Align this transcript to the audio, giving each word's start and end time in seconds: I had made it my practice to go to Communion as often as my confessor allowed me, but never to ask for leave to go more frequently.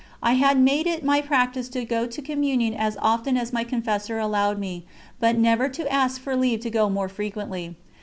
I 0.23 0.33
had 0.33 0.57
made 0.59 0.87
it 0.87 1.03
my 1.05 1.21
practice 1.21 1.69
to 1.69 1.85
go 1.85 2.07
to 2.07 2.21
Communion 2.23 2.73
as 2.73 2.97
often 3.03 3.37
as 3.37 3.53
my 3.53 3.63
confessor 3.63 4.17
allowed 4.17 4.57
me, 4.57 4.83
but 5.19 5.37
never 5.37 5.69
to 5.69 5.93
ask 5.93 6.19
for 6.19 6.35
leave 6.35 6.61
to 6.61 6.71
go 6.71 6.89
more 6.89 7.07
frequently. 7.07 7.75